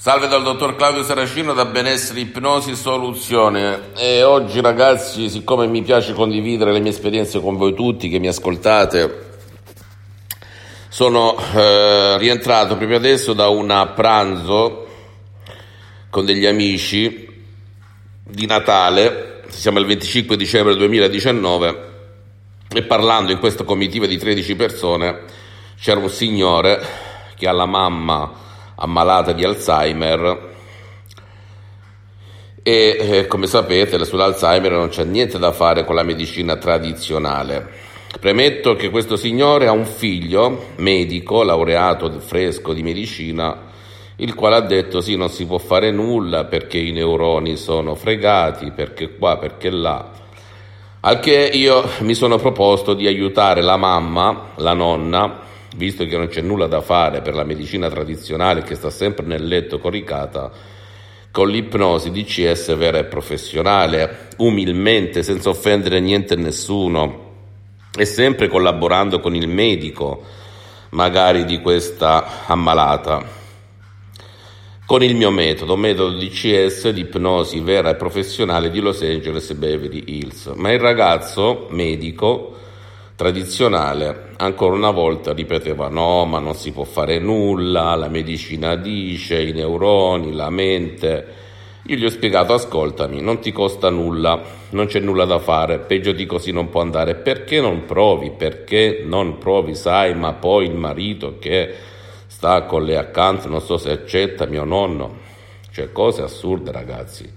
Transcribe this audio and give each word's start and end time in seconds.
Salve 0.00 0.28
dal 0.28 0.44
dottor 0.44 0.76
Claudio 0.76 1.02
Saracino 1.02 1.54
da 1.54 1.64
Benessere 1.64 2.20
Ipnosi 2.20 2.76
Soluzione. 2.76 3.90
E 3.96 4.22
oggi 4.22 4.60
ragazzi 4.60 5.28
siccome 5.28 5.66
mi 5.66 5.82
piace 5.82 6.12
condividere 6.12 6.70
le 6.70 6.78
mie 6.78 6.92
esperienze 6.92 7.40
con 7.40 7.56
voi 7.56 7.74
tutti 7.74 8.08
che 8.08 8.20
mi 8.20 8.28
ascoltate 8.28 9.26
sono 10.88 11.36
eh, 11.36 12.16
rientrato 12.16 12.76
proprio 12.76 12.96
adesso 12.96 13.32
da 13.32 13.48
un 13.48 13.90
pranzo 13.96 14.86
con 16.10 16.24
degli 16.24 16.46
amici 16.46 17.42
di 18.22 18.46
Natale, 18.46 19.42
siamo 19.48 19.80
il 19.80 19.86
25 19.86 20.36
dicembre 20.36 20.76
2019 20.76 21.88
e 22.72 22.82
parlando 22.84 23.32
in 23.32 23.40
questa 23.40 23.64
comitiva 23.64 24.06
di 24.06 24.16
13 24.16 24.54
persone 24.54 25.22
c'era 25.76 25.98
un 25.98 26.08
signore 26.08 26.86
che 27.34 27.48
ha 27.48 27.52
la 27.52 27.66
mamma 27.66 28.46
ammalata 28.78 29.32
di 29.32 29.44
Alzheimer 29.44 30.46
e 32.62 32.96
eh, 33.00 33.26
come 33.26 33.46
sapete 33.46 34.04
sull'Alzheimer 34.04 34.72
non 34.72 34.88
c'è 34.88 35.04
niente 35.04 35.38
da 35.38 35.52
fare 35.52 35.84
con 35.84 35.94
la 35.94 36.02
medicina 36.02 36.56
tradizionale. 36.56 37.66
Premetto 38.20 38.74
che 38.74 38.90
questo 38.90 39.16
signore 39.16 39.66
ha 39.66 39.72
un 39.72 39.86
figlio 39.86 40.66
medico, 40.76 41.42
laureato 41.42 42.10
fresco 42.20 42.72
di 42.72 42.82
medicina, 42.82 43.66
il 44.16 44.34
quale 44.34 44.56
ha 44.56 44.60
detto 44.60 45.00
sì 45.00 45.16
non 45.16 45.30
si 45.30 45.46
può 45.46 45.58
fare 45.58 45.90
nulla 45.90 46.44
perché 46.44 46.78
i 46.78 46.90
neuroni 46.90 47.56
sono 47.56 47.94
fregati, 47.94 48.70
perché 48.72 49.16
qua, 49.16 49.38
perché 49.38 49.70
là. 49.70 50.10
Al 51.00 51.20
che 51.20 51.50
io 51.52 51.88
mi 52.00 52.14
sono 52.14 52.36
proposto 52.36 52.92
di 52.92 53.06
aiutare 53.06 53.62
la 53.62 53.76
mamma, 53.76 54.48
la 54.56 54.74
nonna, 54.74 55.46
visto 55.78 56.04
che 56.04 56.16
non 56.16 56.26
c'è 56.26 56.42
nulla 56.42 56.66
da 56.66 56.82
fare 56.82 57.22
per 57.22 57.34
la 57.34 57.44
medicina 57.44 57.88
tradizionale 57.88 58.62
che 58.62 58.74
sta 58.74 58.90
sempre 58.90 59.24
nel 59.24 59.46
letto 59.46 59.78
coricata, 59.78 60.50
con 61.30 61.48
l'ipnosi 61.48 62.10
DCS 62.10 62.76
vera 62.76 62.98
e 62.98 63.04
professionale, 63.04 64.28
umilmente, 64.38 65.22
senza 65.22 65.48
offendere 65.50 66.00
niente 66.00 66.34
e 66.34 66.36
nessuno, 66.36 67.26
e 67.96 68.04
sempre 68.04 68.48
collaborando 68.48 69.20
con 69.20 69.36
il 69.36 69.48
medico, 69.48 70.24
magari 70.90 71.44
di 71.44 71.60
questa 71.60 72.46
ammalata. 72.46 73.36
Con 74.84 75.02
il 75.02 75.14
mio 75.14 75.30
metodo, 75.30 75.76
metodo 75.76 76.16
DCS 76.16 76.88
di 76.88 77.02
ipnosi 77.02 77.60
vera 77.60 77.90
e 77.90 77.94
professionale 77.94 78.70
di 78.70 78.80
Los 78.80 79.02
Angeles 79.02 79.52
Beverly 79.52 80.02
Hills. 80.06 80.46
Ma 80.56 80.72
il 80.72 80.80
ragazzo 80.80 81.66
medico 81.70 82.56
tradizionale 83.18 84.28
ancora 84.36 84.76
una 84.76 84.92
volta 84.92 85.32
ripeteva 85.32 85.88
no, 85.88 86.24
ma 86.24 86.38
non 86.38 86.54
si 86.54 86.70
può 86.70 86.84
fare 86.84 87.18
nulla, 87.18 87.96
la 87.96 88.06
medicina 88.06 88.76
dice, 88.76 89.42
i 89.42 89.50
neuroni, 89.50 90.32
la 90.32 90.50
mente. 90.50 91.26
Io 91.86 91.96
gli 91.96 92.04
ho 92.04 92.10
spiegato, 92.10 92.52
ascoltami, 92.52 93.20
non 93.20 93.40
ti 93.40 93.50
costa 93.50 93.90
nulla, 93.90 94.40
non 94.70 94.86
c'è 94.86 95.00
nulla 95.00 95.24
da 95.24 95.40
fare, 95.40 95.80
peggio 95.80 96.12
di 96.12 96.26
così 96.26 96.52
non 96.52 96.68
può 96.68 96.80
andare. 96.80 97.16
Perché 97.16 97.60
non 97.60 97.86
provi? 97.86 98.30
Perché 98.30 99.02
non 99.04 99.38
provi? 99.38 99.74
Sai, 99.74 100.14
ma 100.14 100.34
poi 100.34 100.66
il 100.66 100.76
marito 100.76 101.38
che 101.40 101.74
sta 102.28 102.62
con 102.66 102.84
lei 102.84 102.94
accanto, 102.94 103.48
non 103.48 103.60
so 103.60 103.78
se 103.78 103.90
accetta 103.90 104.46
mio 104.46 104.62
nonno. 104.62 105.16
Cioè, 105.72 105.90
cose 105.90 106.22
assurde, 106.22 106.70
ragazzi. 106.70 107.28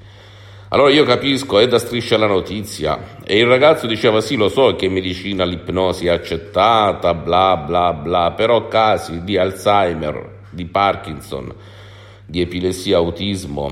Allora 0.73 0.89
io 0.89 1.03
capisco, 1.03 1.59
è 1.59 1.67
da 1.67 1.79
striscia 1.79 2.17
la 2.17 2.27
notizia. 2.27 3.17
E 3.25 3.37
il 3.37 3.45
ragazzo 3.45 3.87
diceva: 3.87 4.21
Sì, 4.21 4.37
lo 4.37 4.47
so 4.47 4.73
che 4.77 4.85
in 4.85 4.93
medicina 4.93 5.43
l'ipnosi 5.43 6.07
è 6.07 6.11
accettata, 6.11 7.13
bla 7.13 7.57
bla 7.57 7.91
bla, 7.91 8.31
però 8.31 8.69
casi 8.69 9.21
di 9.25 9.35
Alzheimer, 9.35 10.43
di 10.49 10.63
Parkinson, 10.63 11.53
di 12.25 12.39
epilessia, 12.39 12.95
autismo, 12.95 13.69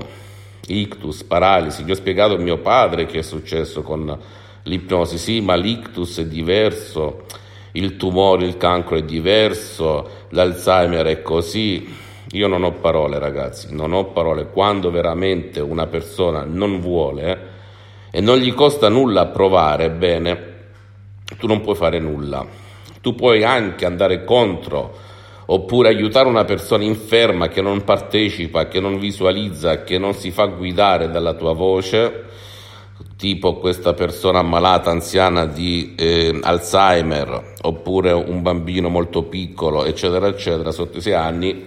ictus, 0.66 1.24
paralisi. 1.24 1.84
Gli 1.84 1.90
ho 1.90 1.94
spiegato 1.94 2.34
a 2.34 2.38
mio 2.38 2.58
padre 2.58 3.06
che 3.06 3.20
è 3.20 3.22
successo 3.22 3.80
con 3.80 4.18
l'ipnosi. 4.64 5.16
Sì, 5.16 5.40
ma 5.40 5.54
l'ictus 5.54 6.18
è 6.18 6.26
diverso, 6.26 7.24
il 7.72 7.96
tumore, 7.96 8.44
il 8.44 8.58
cancro 8.58 8.96
è 8.96 9.02
diverso, 9.02 10.26
l'Alzheimer 10.28 11.06
è 11.06 11.22
così. 11.22 12.08
Io 12.32 12.46
non 12.46 12.62
ho 12.62 12.72
parole, 12.74 13.18
ragazzi, 13.18 13.74
non 13.74 13.92
ho 13.92 14.06
parole. 14.06 14.50
Quando 14.50 14.90
veramente 14.90 15.58
una 15.60 15.86
persona 15.86 16.44
non 16.44 16.78
vuole 16.78 17.48
e 18.12 18.20
non 18.20 18.38
gli 18.38 18.54
costa 18.54 18.88
nulla 18.88 19.26
provare, 19.26 19.90
bene, 19.90 20.54
tu 21.38 21.48
non 21.48 21.60
puoi 21.60 21.74
fare 21.74 21.98
nulla. 21.98 22.46
Tu 23.00 23.14
puoi 23.14 23.42
anche 23.42 23.84
andare 23.84 24.24
contro 24.24 25.08
oppure 25.46 25.88
aiutare 25.88 26.28
una 26.28 26.44
persona 26.44 26.84
inferma 26.84 27.48
che 27.48 27.60
non 27.60 27.82
partecipa, 27.82 28.68
che 28.68 28.78
non 28.78 29.00
visualizza, 29.00 29.82
che 29.82 29.98
non 29.98 30.14
si 30.14 30.30
fa 30.30 30.46
guidare 30.46 31.10
dalla 31.10 31.34
tua 31.34 31.52
voce, 31.52 32.26
tipo 33.16 33.56
questa 33.56 33.92
persona 33.92 34.38
ammalata, 34.38 34.90
anziana 34.90 35.46
di 35.46 35.96
eh, 35.96 36.38
Alzheimer, 36.40 37.54
oppure 37.62 38.12
un 38.12 38.42
bambino 38.42 38.88
molto 38.88 39.24
piccolo, 39.24 39.84
eccetera, 39.84 40.28
eccetera, 40.28 40.70
sotto 40.70 40.98
i 40.98 41.00
sei 41.00 41.14
anni 41.14 41.66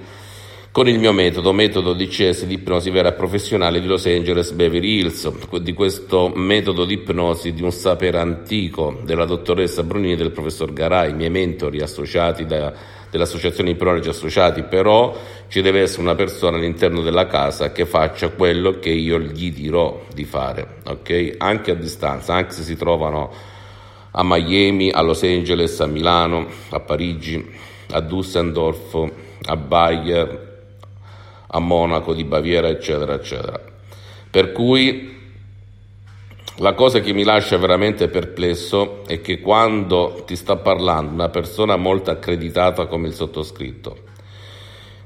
con 0.74 0.88
il 0.88 0.98
mio 0.98 1.12
metodo, 1.12 1.54
metodo 1.54 1.94
DCS 1.94 2.46
di 2.46 2.56
ipnosi 2.56 2.90
vera 2.90 3.12
professionale 3.12 3.80
di 3.80 3.86
Los 3.86 4.08
Angeles 4.08 4.50
Beverly 4.54 5.02
Hills, 5.02 5.60
di 5.60 5.72
questo 5.72 6.32
metodo 6.34 6.84
di 6.86 6.96
ipnosi 6.96 7.54
di 7.54 7.62
un 7.62 7.72
sapere 7.72 8.18
antico 8.18 9.00
della 9.04 9.26
dottoressa 9.26 9.84
Brunini 9.84 10.14
e 10.14 10.16
del 10.16 10.32
professor 10.32 10.74
Garai, 10.74 11.12
i 11.12 11.14
miei 11.14 11.30
mentori 11.30 11.80
associati 11.80 12.48
da, 12.48 12.74
dell'associazione 13.12 13.70
Ipnologi 13.70 14.10
Associati, 14.10 14.64
però 14.64 15.16
ci 15.48 15.62
deve 15.62 15.82
essere 15.82 16.02
una 16.02 16.16
persona 16.16 16.58
all'interno 16.58 17.02
della 17.02 17.28
casa 17.28 17.72
che 17.72 17.86
faccia 17.86 18.30
quello 18.30 18.80
che 18.80 18.90
io 18.90 19.20
gli 19.20 19.54
dirò 19.54 20.02
di 20.12 20.24
fare, 20.24 20.78
ok? 20.86 21.36
Anche 21.38 21.70
a 21.70 21.76
distanza, 21.76 22.34
anche 22.34 22.54
se 22.54 22.64
si 22.64 22.76
trovano 22.76 23.32
a 24.10 24.24
Miami, 24.24 24.90
a 24.90 25.02
Los 25.02 25.22
Angeles, 25.22 25.80
a 25.82 25.86
Milano, 25.86 26.48
a 26.70 26.80
Parigi, 26.80 27.48
a 27.92 28.00
Düsseldorf, 28.00 29.12
a 29.46 29.56
Bayer, 29.56 30.52
a 31.56 31.60
Monaco 31.60 32.14
di 32.14 32.24
Baviera, 32.24 32.68
eccetera, 32.68 33.14
eccetera. 33.14 33.62
Per 34.30 34.52
cui 34.52 35.22
la 36.58 36.74
cosa 36.74 37.00
che 37.00 37.14
mi 37.14 37.24
lascia 37.24 37.58
veramente 37.58 38.10
perplesso 38.10 39.04
è 39.06 39.22
che 39.22 39.40
quando 39.40 40.24
ti 40.26 40.36
sta 40.36 40.58
parlando 40.58 41.14
una 41.14 41.30
persona 41.30 41.78
molto 41.78 42.12
accreditata 42.12 42.88
come 42.88 43.08
il 43.08 43.14
sottoscritto, 43.14 43.98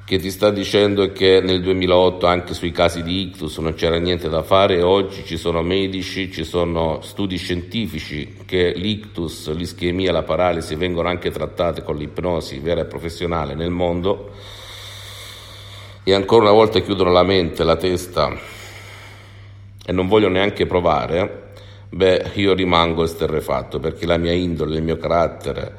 che 0.05 0.19
ti 0.19 0.31
sta 0.31 0.51
dicendo 0.51 1.11
che 1.11 1.41
nel 1.41 1.61
2008 1.61 2.25
anche 2.27 2.53
sui 2.53 2.71
casi 2.71 3.03
di 3.03 3.23
ictus 3.23 3.57
non 3.57 3.73
c'era 3.73 3.97
niente 3.97 4.29
da 4.29 4.41
fare 4.41 4.81
oggi 4.81 5.25
ci 5.25 5.35
sono 5.35 5.61
medici, 5.61 6.31
ci 6.31 6.45
sono 6.45 7.01
studi 7.01 7.35
scientifici 7.35 8.35
che 8.45 8.71
l'ictus, 8.73 9.51
l'ischemia, 9.53 10.13
la 10.13 10.23
paralisi 10.23 10.75
vengono 10.75 11.09
anche 11.09 11.29
trattate 11.29 11.83
con 11.83 11.97
l'ipnosi 11.97 12.59
vera 12.59 12.81
e 12.81 12.85
professionale 12.85 13.53
nel 13.53 13.69
mondo, 13.69 14.31
e 16.07 16.13
ancora 16.13 16.43
una 16.43 16.53
volta 16.53 16.79
chiudono 16.79 17.11
la 17.11 17.23
mente, 17.23 17.65
la 17.65 17.75
testa. 17.75 18.33
E 19.85 19.91
non 19.91 20.07
voglio 20.07 20.29
neanche 20.29 20.65
provare, 20.65 21.51
beh, 21.89 22.31
io 22.35 22.53
rimango 22.53 23.03
esterrefatto 23.03 23.81
perché 23.81 24.05
la 24.05 24.15
mia 24.15 24.31
indole, 24.31 24.77
il 24.77 24.83
mio 24.83 24.95
carattere 24.95 25.75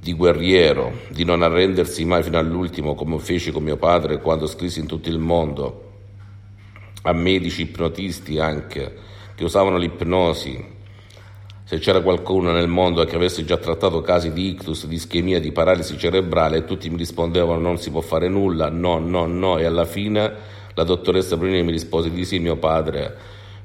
di 0.00 0.12
guerriero, 0.12 0.98
di 1.08 1.24
non 1.24 1.42
arrendersi 1.42 2.04
mai 2.04 2.22
fino 2.22 2.38
all'ultimo 2.38 2.94
come 2.94 3.18
feci 3.18 3.50
con 3.50 3.64
mio 3.64 3.76
padre 3.76 4.20
quando 4.20 4.46
scrissi 4.46 4.78
in 4.78 4.86
tutto 4.86 5.08
il 5.08 5.18
mondo 5.18 5.82
a 7.02 7.12
medici 7.12 7.62
ipnotisti 7.62 8.38
anche 8.38 8.94
che 9.34 9.42
usavano 9.42 9.76
l'ipnosi 9.76 10.74
se 11.66 11.80
c'era 11.80 12.00
qualcuno 12.00 12.52
nel 12.52 12.68
mondo 12.68 13.04
che 13.04 13.16
avesse 13.16 13.44
già 13.44 13.56
trattato 13.56 14.00
casi 14.00 14.32
di 14.32 14.50
ictus, 14.50 14.86
di 14.86 14.94
ischemia, 14.94 15.40
di 15.40 15.50
paralisi 15.50 15.98
cerebrale, 15.98 16.64
tutti 16.64 16.88
mi 16.88 16.96
rispondevano 16.96 17.58
non 17.58 17.76
si 17.76 17.90
può 17.90 18.00
fare 18.00 18.28
nulla, 18.28 18.70
no, 18.70 19.00
no, 19.00 19.26
no, 19.26 19.58
e 19.58 19.64
alla 19.64 19.84
fine 19.84 20.32
la 20.74 20.84
dottoressa 20.84 21.36
Brunini 21.36 21.64
mi 21.64 21.72
rispose 21.72 22.12
di 22.12 22.24
sì, 22.24 22.38
mio 22.38 22.56
padre 22.56 23.16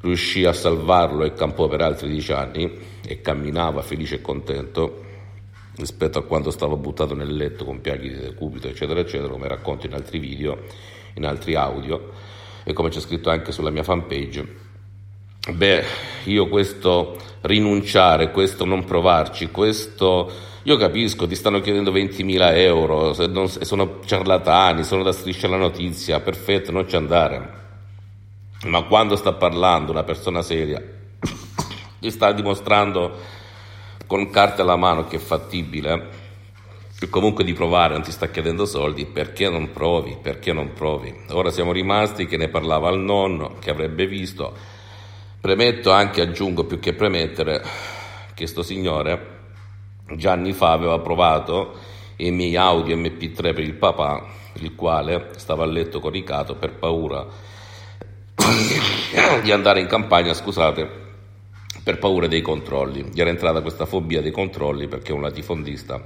riuscì 0.01 0.45
a 0.45 0.51
salvarlo 0.51 1.23
e 1.25 1.35
campò 1.35 1.67
per 1.67 1.81
altri 1.81 2.09
dieci 2.09 2.31
anni 2.31 2.75
e 3.05 3.21
camminava 3.21 3.83
felice 3.83 4.15
e 4.15 4.21
contento 4.21 5.03
rispetto 5.75 6.17
a 6.17 6.23
quando 6.23 6.49
stava 6.49 6.75
buttato 6.77 7.13
nel 7.13 7.31
letto 7.31 7.65
con 7.65 7.81
piaghi 7.81 8.09
di 8.09 8.17
decubito, 8.17 8.67
eccetera, 8.67 8.99
eccetera, 8.99 9.29
come 9.29 9.47
racconto 9.47 9.85
in 9.85 9.93
altri 9.93 10.17
video, 10.17 10.57
in 11.13 11.25
altri 11.25 11.53
audio 11.53 12.13
e 12.63 12.73
come 12.73 12.89
c'è 12.89 12.99
scritto 12.99 13.29
anche 13.29 13.51
sulla 13.51 13.69
mia 13.69 13.83
fanpage. 13.83 14.60
Beh, 15.49 15.83
io 16.25 16.47
questo 16.47 17.17
rinunciare, 17.41 18.29
questo 18.29 18.63
non 18.63 18.85
provarci, 18.85 19.49
questo... 19.49 20.31
Io 20.63 20.77
capisco, 20.77 21.25
ti 21.25 21.33
stanno 21.33 21.59
chiedendo 21.61 21.91
20.000 21.91 22.57
euro, 22.57 23.15
non, 23.27 23.49
sono 23.49 24.01
ciarlatani, 24.05 24.83
sono 24.83 25.01
da 25.01 25.11
striscia 25.11 25.47
la 25.47 25.57
notizia, 25.57 26.19
perfetto, 26.19 26.71
non 26.71 26.87
ci 26.87 26.95
andare. 26.95 27.59
Ma 28.65 28.83
quando 28.83 29.15
sta 29.15 29.33
parlando 29.33 29.91
una 29.91 30.03
persona 30.03 30.43
seria, 30.43 30.79
ti 31.99 32.11
sta 32.11 32.31
dimostrando 32.31 33.17
con 34.05 34.29
carte 34.29 34.61
alla 34.61 34.75
mano 34.75 35.07
che 35.07 35.15
è 35.15 35.19
fattibile, 35.19 36.09
comunque 37.09 37.43
di 37.43 37.53
provare 37.53 37.93
non 37.93 38.03
ti 38.03 38.11
sta 38.11 38.29
chiedendo 38.29 38.65
soldi, 38.65 39.07
perché 39.07 39.49
non 39.49 39.71
provi? 39.71 40.15
Perché 40.21 40.53
non 40.53 40.73
provi? 40.73 41.11
Ora 41.29 41.49
siamo 41.49 41.71
rimasti 41.71 42.27
che 42.27 42.37
ne 42.37 42.49
parlava 42.49 42.89
al 42.89 42.99
nonno, 42.99 43.55
che 43.59 43.71
avrebbe 43.71 44.05
visto. 44.05 44.79
Premetto 45.41 45.89
anche, 45.89 46.21
aggiungo 46.21 46.65
più 46.65 46.77
che 46.77 46.93
premettere, 46.93 47.63
che 48.35 48.45
sto 48.45 48.61
signore 48.61 49.39
già 50.15 50.33
anni 50.33 50.53
fa 50.53 50.71
aveva 50.71 50.99
provato 50.99 51.73
i 52.17 52.29
miei 52.29 52.55
audio 52.55 52.95
MP3 52.95 53.41
per 53.53 53.59
il 53.59 53.73
papà, 53.73 54.23
il 54.57 54.75
quale 54.75 55.29
stava 55.37 55.63
a 55.63 55.65
letto 55.65 55.99
coricato 55.99 56.55
per 56.57 56.75
paura 56.75 57.25
di 59.41 59.51
andare 59.51 59.79
in 59.79 59.87
campagna, 59.87 60.35
scusate, 60.35 60.87
per 61.83 61.97
paura 61.97 62.27
dei 62.27 62.41
controlli. 62.41 63.09
Gli 63.11 63.19
era 63.19 63.31
entrata 63.31 63.61
questa 63.61 63.87
fobia 63.87 64.21
dei 64.21 64.31
controlli 64.31 64.87
perché 64.87 65.11
un 65.11 65.21
latifondista 65.21 65.99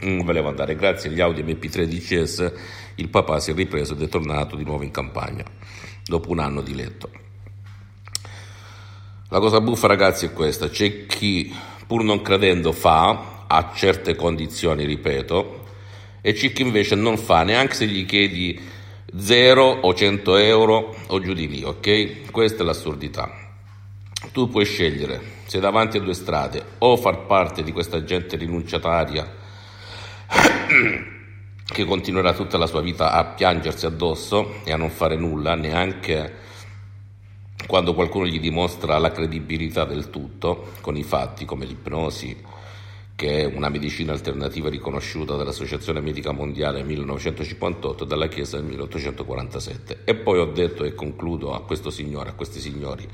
non 0.00 0.26
voleva 0.26 0.50
andare. 0.50 0.76
Grazie 0.76 1.08
agli 1.08 1.22
Audi 1.22 1.42
MP3 1.42 1.84
DCS 1.84 2.52
il 2.96 3.08
papà 3.08 3.40
si 3.40 3.52
è 3.52 3.54
ripreso 3.54 3.94
ed 3.94 4.02
è 4.02 4.08
tornato 4.08 4.56
di 4.56 4.64
nuovo 4.64 4.82
in 4.82 4.90
campagna 4.90 5.44
dopo 6.04 6.30
un 6.30 6.38
anno 6.38 6.60
di 6.60 6.74
letto. 6.74 7.31
La 9.32 9.40
cosa 9.40 9.62
buffa 9.62 9.86
ragazzi 9.86 10.26
è 10.26 10.32
questa, 10.34 10.68
c'è 10.68 11.06
chi 11.06 11.50
pur 11.86 12.04
non 12.04 12.20
credendo 12.20 12.70
fa, 12.70 13.46
a 13.46 13.72
certe 13.74 14.14
condizioni 14.14 14.84
ripeto, 14.84 15.64
e 16.20 16.34
c'è 16.34 16.52
chi 16.52 16.60
invece 16.60 16.96
non 16.96 17.16
fa 17.16 17.42
neanche 17.42 17.72
se 17.72 17.86
gli 17.86 18.04
chiedi 18.04 18.60
0 19.16 19.64
o 19.64 19.94
100 19.94 20.36
euro 20.36 20.94
o 21.06 21.18
giù 21.18 21.32
di 21.32 21.48
lì, 21.48 21.64
ok? 21.64 22.30
Questa 22.30 22.62
è 22.62 22.66
l'assurdità. 22.66 23.30
Tu 24.32 24.50
puoi 24.50 24.66
scegliere, 24.66 25.22
sei 25.46 25.62
davanti 25.62 25.96
a 25.96 26.00
due 26.00 26.12
strade, 26.12 26.62
o 26.80 26.98
far 26.98 27.24
parte 27.24 27.62
di 27.62 27.72
questa 27.72 28.04
gente 28.04 28.36
rinunciataria 28.36 29.34
che 31.64 31.84
continuerà 31.86 32.34
tutta 32.34 32.58
la 32.58 32.66
sua 32.66 32.82
vita 32.82 33.12
a 33.12 33.24
piangersi 33.24 33.86
addosso 33.86 34.56
e 34.64 34.72
a 34.72 34.76
non 34.76 34.90
fare 34.90 35.16
nulla, 35.16 35.54
neanche 35.54 36.50
quando 37.66 37.94
qualcuno 37.94 38.26
gli 38.26 38.40
dimostra 38.40 38.98
la 38.98 39.12
credibilità 39.12 39.84
del 39.84 40.10
tutto, 40.10 40.72
con 40.80 40.96
i 40.96 41.02
fatti 41.02 41.44
come 41.44 41.64
l'ipnosi, 41.64 42.36
che 43.14 43.40
è 43.40 43.44
una 43.44 43.68
medicina 43.68 44.12
alternativa 44.12 44.68
riconosciuta 44.68 45.36
dall'Associazione 45.36 46.00
Medica 46.00 46.32
Mondiale 46.32 46.78
nel 46.78 46.86
1958 46.86 48.04
e 48.04 48.06
dalla 48.06 48.28
Chiesa 48.28 48.56
nel 48.56 48.66
1847. 48.66 50.00
E 50.04 50.14
poi 50.14 50.38
ho 50.38 50.46
detto 50.46 50.84
e 50.84 50.94
concludo 50.94 51.54
a 51.54 51.62
questo 51.62 51.90
signore, 51.90 52.30
a 52.30 52.34
questi 52.34 52.58
signori, 52.58 53.08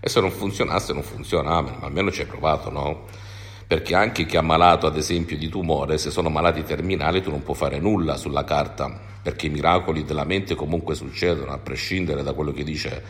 e 0.00 0.08
se 0.08 0.20
non 0.20 0.30
funzionasse 0.30 0.92
non 0.92 1.02
funziona, 1.02 1.60
ma 1.60 1.78
almeno 1.80 2.10
ci 2.10 2.20
hai 2.20 2.26
provato, 2.26 2.70
no? 2.70 3.06
Perché 3.66 3.94
anche 3.94 4.26
chi 4.26 4.36
ha 4.36 4.42
malato 4.42 4.86
ad 4.86 4.96
esempio 4.96 5.36
di 5.36 5.48
tumore, 5.48 5.98
se 5.98 6.10
sono 6.10 6.28
malati 6.28 6.62
terminali 6.62 7.22
tu 7.22 7.30
non 7.30 7.42
puoi 7.42 7.56
fare 7.56 7.78
nulla 7.78 8.16
sulla 8.16 8.44
carta, 8.44 9.00
perché 9.22 9.46
i 9.46 9.50
miracoli 9.50 10.04
della 10.04 10.24
mente 10.24 10.54
comunque 10.54 10.94
succedono, 10.94 11.52
a 11.52 11.58
prescindere 11.58 12.22
da 12.22 12.32
quello 12.32 12.52
che 12.52 12.64
dice 12.64 13.02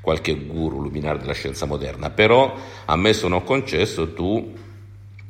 qualche 0.00 0.34
guru 0.34 0.82
luminare 0.82 1.18
della 1.18 1.32
scienza 1.32 1.64
moderna, 1.64 2.10
però 2.10 2.54
ammesso 2.86 3.28
non 3.28 3.44
concesso 3.44 4.12
tu 4.12 4.52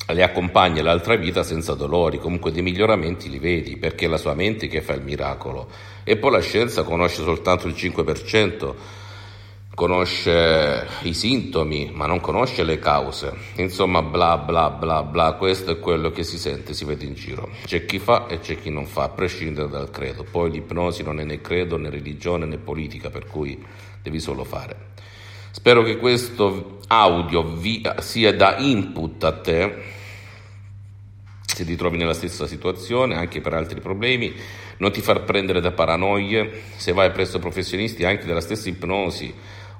le 0.04 0.22
accompagni 0.22 0.80
all'altra 0.80 1.14
vita 1.14 1.42
senza 1.42 1.74
dolori, 1.74 2.18
comunque 2.18 2.50
dei 2.50 2.62
miglioramenti 2.62 3.30
li 3.30 3.38
vedi, 3.38 3.76
perché 3.76 4.06
è 4.06 4.08
la 4.08 4.16
sua 4.16 4.34
mente 4.34 4.66
che 4.66 4.80
fa 4.80 4.94
il 4.94 5.02
miracolo. 5.02 5.68
E 6.04 6.16
poi 6.16 6.32
la 6.32 6.40
scienza 6.40 6.82
conosce 6.82 7.22
soltanto 7.22 7.68
il 7.68 7.74
5% 7.74 8.74
conosce 9.74 10.86
i 11.02 11.14
sintomi 11.14 11.90
ma 11.94 12.06
non 12.06 12.20
conosce 12.20 12.62
le 12.62 12.78
cause, 12.78 13.32
insomma 13.56 14.02
bla 14.02 14.36
bla 14.36 14.70
bla 14.70 15.02
bla, 15.02 15.32
questo 15.32 15.72
è 15.72 15.78
quello 15.78 16.10
che 16.10 16.22
si 16.22 16.38
sente, 16.38 16.74
si 16.74 16.84
vede 16.84 17.04
in 17.04 17.14
giro. 17.14 17.48
C'è 17.64 17.84
chi 17.86 17.98
fa 17.98 18.26
e 18.26 18.40
c'è 18.40 18.58
chi 18.60 18.70
non 18.70 18.86
fa, 18.86 19.04
a 19.04 19.08
prescindere 19.08 19.68
dal 19.68 19.90
credo. 19.90 20.24
Poi 20.30 20.50
l'ipnosi 20.50 21.02
non 21.02 21.20
è 21.20 21.24
né 21.24 21.40
credo 21.40 21.76
né 21.76 21.90
religione 21.90 22.44
né 22.44 22.58
politica, 22.58 23.10
per 23.10 23.26
cui 23.26 23.62
devi 24.02 24.20
solo 24.20 24.44
fare. 24.44 24.90
Spero 25.50 25.82
che 25.82 25.98
questo 25.98 26.78
audio 26.88 27.42
vi, 27.42 27.82
sia 27.98 28.34
da 28.34 28.56
input 28.58 29.24
a 29.24 29.32
te 29.32 30.00
se 31.54 31.64
ti 31.66 31.76
trovi 31.76 31.98
nella 31.98 32.14
stessa 32.14 32.46
situazione, 32.46 33.14
anche 33.14 33.40
per 33.40 33.52
altri 33.52 33.80
problemi, 33.80 34.34
non 34.78 34.90
ti 34.90 35.00
far 35.00 35.24
prendere 35.24 35.60
da 35.60 35.70
paranoie, 35.70 36.62
se 36.76 36.92
vai 36.92 37.10
presso 37.10 37.38
professionisti 37.38 38.04
anche 38.04 38.24
della 38.24 38.40
stessa 38.40 38.68
ipnosi, 38.68 39.32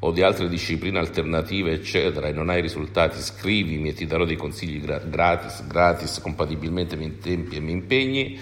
o 0.05 0.11
di 0.11 0.23
altre 0.23 0.49
discipline 0.49 0.99
alternative, 0.99 1.73
eccetera, 1.73 2.27
e 2.27 2.33
non 2.33 2.49
hai 2.49 2.61
risultati, 2.61 3.21
scrivimi 3.21 3.91
e 3.91 3.93
ti 3.93 4.05
darò 4.05 4.25
dei 4.25 4.37
consigli 4.37 4.81
gratis, 4.81 5.65
gratis, 5.67 6.19
compatibilmente 6.21 6.95
ai 6.95 7.01
miei 7.01 7.19
tempi 7.19 7.55
e 7.55 7.59
ai 7.59 7.63
miei 7.63 7.77
impegni, 7.77 8.39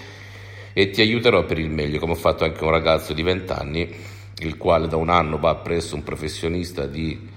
e 0.73 0.89
ti 0.89 1.01
aiuterò 1.01 1.45
per 1.45 1.59
il 1.59 1.69
meglio, 1.69 1.99
come 1.99 2.13
ho 2.13 2.15
fatto 2.15 2.45
anche 2.45 2.63
un 2.63 2.71
ragazzo 2.71 3.13
di 3.13 3.21
20 3.21 3.51
anni, 3.51 3.93
il 4.39 4.57
quale 4.57 4.87
da 4.87 4.95
un 4.95 5.09
anno 5.09 5.37
va 5.37 5.53
presso 5.55 5.93
un 5.93 6.01
professionista 6.01 6.87
di 6.87 7.29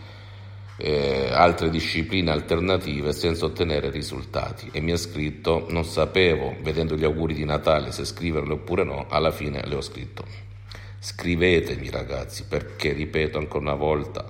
eh, 0.78 1.28
altre 1.30 1.68
discipline 1.68 2.30
alternative 2.30 3.12
senza 3.12 3.44
ottenere 3.44 3.90
risultati. 3.90 4.70
E 4.72 4.80
mi 4.80 4.92
ha 4.92 4.96
scritto 4.96 5.66
non 5.68 5.84
sapevo 5.84 6.56
vedendo 6.62 6.96
gli 6.96 7.04
auguri 7.04 7.34
di 7.34 7.44
Natale 7.44 7.92
se 7.92 8.06
scriverle 8.06 8.54
oppure 8.54 8.84
no 8.84 9.04
alla 9.10 9.30
fine 9.30 9.62
le 9.66 9.74
ho 9.74 9.82
scritto 9.82 10.53
Scrivetemi 11.04 11.90
ragazzi 11.90 12.44
perché, 12.48 12.94
ripeto 12.94 13.36
ancora 13.36 13.60
una 13.60 13.74
volta, 13.74 14.24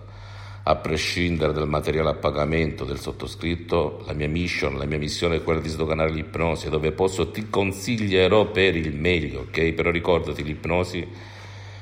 a 0.64 0.74
prescindere 0.74 1.52
dal 1.52 1.68
materiale 1.68 2.08
a 2.08 2.14
pagamento 2.14 2.84
del 2.84 2.98
sottoscritto, 2.98 4.02
la 4.06 4.12
mia 4.12 4.28
mission, 4.28 4.76
la 4.76 4.84
mia 4.84 4.98
missione 4.98 5.36
è 5.36 5.42
quella 5.44 5.60
di 5.60 5.68
sdoganare 5.68 6.10
l'ipnosi, 6.10 6.68
dove 6.68 6.90
posso 6.90 7.30
ti 7.30 7.48
consiglierò 7.48 8.50
per 8.50 8.74
il 8.74 8.92
meglio, 8.92 9.42
ok? 9.42 9.72
Però 9.72 9.92
ricordati, 9.92 10.42
l'ipnosi 10.42 11.06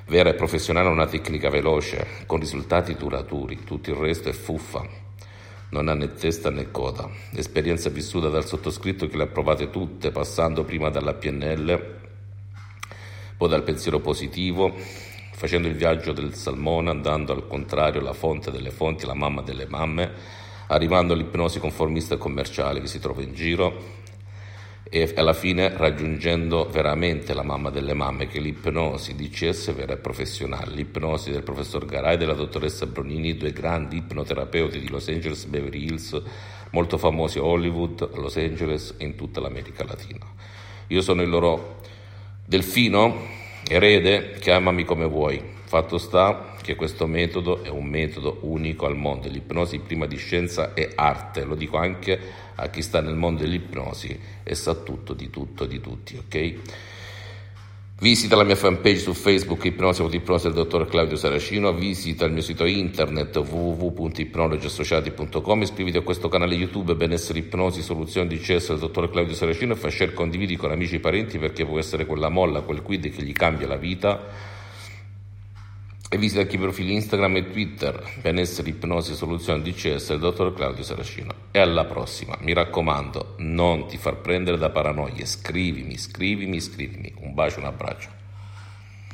vera 0.08 0.28
e 0.28 0.34
professionale 0.34 0.88
è 0.88 0.92
una 0.92 1.06
tecnica 1.06 1.48
veloce, 1.48 2.06
con 2.26 2.40
risultati 2.40 2.94
duraturi, 2.94 3.64
tutto 3.64 3.88
il 3.88 3.96
resto 3.96 4.28
è 4.28 4.32
fuffa, 4.32 4.86
non 5.70 5.88
ha 5.88 5.94
né 5.94 6.12
testa 6.12 6.50
né 6.50 6.70
coda. 6.70 7.08
L'esperienza 7.30 7.88
vissuta 7.88 8.28
dal 8.28 8.44
sottoscritto 8.44 9.08
che 9.08 9.16
le 9.16 9.22
ha 9.22 9.28
provate 9.28 9.70
tutte, 9.70 10.10
passando 10.10 10.64
prima 10.64 10.90
dalla 10.90 11.14
PNL, 11.14 11.91
poi 13.42 13.50
dal 13.50 13.64
pensiero 13.64 13.98
positivo, 13.98 14.72
facendo 15.32 15.66
il 15.66 15.74
viaggio 15.74 16.12
del 16.12 16.32
salmone, 16.32 16.90
andando 16.90 17.32
al 17.32 17.48
contrario 17.48 17.98
alla 17.98 18.12
fonte 18.12 18.52
delle 18.52 18.70
fonti, 18.70 19.04
la 19.04 19.14
mamma 19.14 19.42
delle 19.42 19.66
mamme, 19.66 20.12
arrivando 20.68 21.12
all'ipnosi 21.12 21.58
conformista 21.58 22.14
e 22.14 22.18
commerciale 22.18 22.80
che 22.80 22.86
si 22.86 23.00
trova 23.00 23.20
in 23.20 23.34
giro 23.34 24.00
e 24.84 25.12
alla 25.16 25.32
fine 25.32 25.76
raggiungendo 25.76 26.68
veramente 26.70 27.34
la 27.34 27.42
mamma 27.42 27.70
delle 27.70 27.94
mamme 27.94 28.28
che 28.28 28.38
è 28.38 28.40
l'ipnosi 28.40 29.16
DCS 29.16 29.74
vera 29.74 29.94
e 29.94 29.96
professionale, 29.96 30.70
l'ipnosi 30.70 31.32
del 31.32 31.42
professor 31.42 31.84
Garay 31.84 32.14
e 32.14 32.18
della 32.18 32.34
dottoressa 32.34 32.86
Bronini, 32.86 33.36
due 33.36 33.50
grandi 33.50 33.96
ipnoterapeuti 33.96 34.78
di 34.78 34.88
Los 34.88 35.08
Angeles, 35.08 35.46
Beverly 35.46 35.86
Hills, 35.86 36.22
molto 36.70 36.96
famosi 36.96 37.38
a 37.38 37.42
Hollywood, 37.42 38.08
a 38.08 38.20
Los 38.20 38.36
Angeles 38.36 38.94
e 38.98 39.04
in 39.04 39.16
tutta 39.16 39.40
l'America 39.40 39.82
Latina. 39.84 40.26
Io 40.86 41.00
sono 41.00 41.22
il 41.22 41.28
loro 41.28 41.80
Delfino, 42.44 43.28
erede, 43.68 44.32
chiamami 44.40 44.84
come 44.84 45.06
vuoi. 45.06 45.40
Fatto 45.64 45.96
sta 45.96 46.56
che 46.60 46.74
questo 46.74 47.06
metodo 47.06 47.62
è 47.62 47.68
un 47.68 47.86
metodo 47.86 48.38
unico 48.42 48.84
al 48.86 48.96
mondo. 48.96 49.28
L'ipnosi 49.28 49.78
prima 49.78 50.06
di 50.06 50.16
scienza 50.16 50.74
è 50.74 50.90
arte, 50.94 51.44
lo 51.44 51.54
dico 51.54 51.76
anche 51.76 52.18
a 52.56 52.68
chi 52.68 52.82
sta 52.82 53.00
nel 53.00 53.14
mondo 53.14 53.42
dell'ipnosi 53.42 54.18
e 54.42 54.54
sa 54.54 54.74
tutto 54.74 55.14
di 55.14 55.30
tutto 55.30 55.66
di 55.66 55.80
tutti, 55.80 56.16
ok? 56.16 56.54
Visita 58.02 58.34
la 58.34 58.42
mia 58.42 58.56
fanpage 58.56 58.98
su 58.98 59.14
Facebook 59.14 59.64
Ipnosi 59.64 60.02
Ipnosi 60.02 60.46
del 60.46 60.54
dottor 60.54 60.88
Claudio 60.88 61.14
Saracino, 61.14 61.72
visita 61.72 62.24
il 62.24 62.32
mio 62.32 62.42
sito 62.42 62.64
internet 62.64 63.36
www.ipnologiassociati.com, 63.36 65.62
iscriviti 65.62 65.98
a 65.98 66.00
questo 66.00 66.28
canale 66.28 66.56
YouTube 66.56 66.96
Benessere 66.96 67.38
Ipnosi 67.38 67.80
Soluzioni 67.80 68.26
di 68.26 68.38
CS 68.38 68.70
del 68.70 68.80
dottor 68.80 69.08
Claudio 69.08 69.36
Saracino. 69.36 69.74
E 69.74 69.76
fai 69.76 69.92
share 69.92 70.14
condividi 70.14 70.56
con 70.56 70.72
amici 70.72 70.96
e 70.96 70.98
parenti 70.98 71.38
perché 71.38 71.64
può 71.64 71.78
essere 71.78 72.04
quella 72.04 72.28
molla, 72.28 72.62
quel 72.62 72.82
quid 72.82 73.08
che 73.08 73.22
gli 73.22 73.32
cambia 73.32 73.68
la 73.68 73.76
vita. 73.76 74.60
E 76.14 76.18
visita 76.18 76.42
anche 76.42 76.56
i 76.56 76.58
profili 76.58 76.92
Instagram 76.92 77.36
e 77.36 77.50
Twitter 77.50 78.18
Benessere 78.20 78.68
Ipnosi 78.68 79.14
Soluzioni 79.14 79.62
di 79.62 79.72
CS 79.72 80.08
del 80.08 80.18
dottor 80.18 80.52
Claudio 80.52 80.84
Saracino. 80.84 81.32
E 81.50 81.58
alla 81.58 81.86
prossima, 81.86 82.36
mi 82.40 82.52
raccomando, 82.52 83.36
non 83.38 83.86
ti 83.86 83.96
far 83.96 84.16
prendere 84.16 84.58
da 84.58 84.68
paranoie, 84.68 85.24
scrivimi, 85.24 85.96
scrivimi, 85.96 86.60
scrivimi. 86.60 87.14
Un 87.20 87.32
bacio, 87.32 87.60
un 87.60 87.64
abbraccio. 87.64 88.21